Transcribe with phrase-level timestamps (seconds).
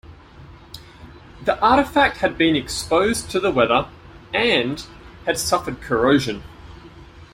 [1.45, 3.87] The artifact had been exposed to the weather
[4.33, 4.83] and
[5.27, 6.41] had suffered corrosion.